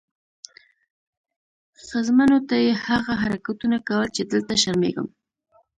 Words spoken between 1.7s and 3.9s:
ښځمنو ته یې هغه حرکتونه